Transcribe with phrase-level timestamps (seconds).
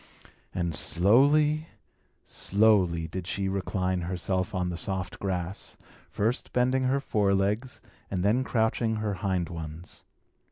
[0.51, 1.67] And slowly,
[2.25, 5.77] slowly did she recline herself on the soft grass,
[6.09, 10.03] first bending her fore legs, and then crouching her hind ones.